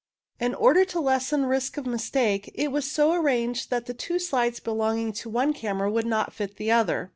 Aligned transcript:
In 0.39 0.55
order 0.55 0.83
to 0.83 0.99
lessen 0.99 1.45
risk 1.45 1.77
of 1.77 1.85
mistake, 1.85 2.49
it 2.55 2.71
was 2.71 2.89
so 2.89 3.13
arranged 3.13 3.69
that 3.69 3.85
the 3.85 3.93
two 3.93 4.17
slides 4.17 4.59
belonging 4.59 5.13
to 5.13 5.29
one 5.29 5.53
camera 5.53 5.91
would 5.91 6.07
not 6.07 6.33
fit 6.33 6.57
the 6.57 6.71
other. 6.71 7.09